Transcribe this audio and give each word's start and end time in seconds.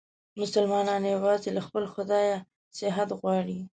مسلمانان 0.41 1.01
یووازې 1.13 1.49
له 1.57 1.61
خپل 1.67 1.83
خدایه 1.93 2.37
صحت 2.79 3.09
غواړي. 3.19 3.59